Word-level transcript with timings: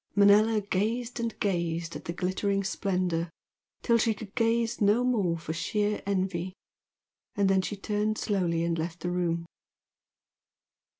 Manella 0.15 0.61
gazed 0.61 1.19
and 1.19 1.39
gazed 1.39 1.95
at 1.95 2.05
the 2.05 2.11
glittering 2.11 2.63
splendour 2.63 3.29
till 3.83 3.99
she 3.99 4.15
could 4.15 4.33
gaze 4.33 4.81
no 4.81 5.03
more 5.03 5.37
for 5.37 5.53
sheer 5.53 6.01
envy, 6.07 6.55
and 7.35 7.47
then 7.47 7.61
she 7.61 7.75
turned 7.77 8.17
slowly 8.17 8.63
and 8.63 8.79
left 8.79 9.01
the 9.01 9.11
room. 9.11 9.45